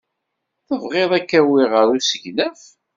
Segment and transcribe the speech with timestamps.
[0.67, 2.61] Tebɣid ad k-awiɣ ɣer usegnaf?